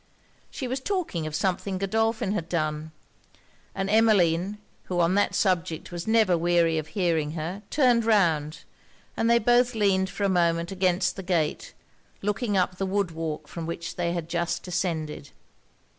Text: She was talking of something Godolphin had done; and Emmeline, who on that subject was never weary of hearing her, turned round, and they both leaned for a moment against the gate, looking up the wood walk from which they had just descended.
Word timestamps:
She 0.49 0.67
was 0.67 0.79
talking 0.79 1.27
of 1.27 1.35
something 1.35 1.77
Godolphin 1.77 2.31
had 2.31 2.49
done; 2.49 2.91
and 3.75 3.87
Emmeline, 3.87 4.57
who 4.85 4.99
on 4.99 5.13
that 5.13 5.35
subject 5.35 5.91
was 5.91 6.07
never 6.07 6.35
weary 6.35 6.79
of 6.79 6.87
hearing 6.97 7.33
her, 7.33 7.61
turned 7.69 8.03
round, 8.03 8.63
and 9.15 9.29
they 9.29 9.37
both 9.37 9.75
leaned 9.75 10.09
for 10.09 10.23
a 10.23 10.27
moment 10.27 10.71
against 10.71 11.15
the 11.17 11.21
gate, 11.21 11.75
looking 12.23 12.57
up 12.57 12.77
the 12.77 12.87
wood 12.87 13.11
walk 13.11 13.47
from 13.47 13.67
which 13.67 13.95
they 13.95 14.11
had 14.11 14.27
just 14.27 14.63
descended. 14.63 15.29